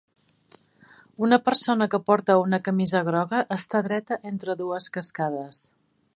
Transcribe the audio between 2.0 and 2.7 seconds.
porta una